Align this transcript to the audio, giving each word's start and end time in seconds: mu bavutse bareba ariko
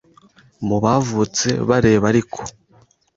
mu 0.67 0.77
bavutse 0.83 1.47
bareba 1.67 2.05
ariko 2.11 2.39